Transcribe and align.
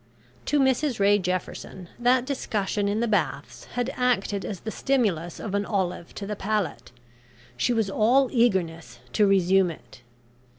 To 0.47 0.59
Mrs 0.59 0.99
Ray 0.99 1.19
Jefferson, 1.19 1.87
that 1.99 2.25
discussion 2.25 2.87
in 2.87 3.01
the 3.01 3.07
Baths 3.07 3.65
had 3.75 3.91
acted 3.95 4.43
as 4.43 4.61
the 4.61 4.71
stimulus 4.71 5.39
of 5.39 5.53
an 5.53 5.63
olive 5.63 6.15
to 6.15 6.25
the 6.25 6.35
palate. 6.35 6.91
She 7.55 7.71
was 7.71 7.87
all 7.87 8.27
eagerness 8.31 8.97
to 9.13 9.27
resume 9.27 9.69
it. 9.69 10.01